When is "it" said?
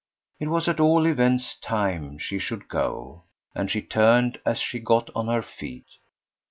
0.39-0.47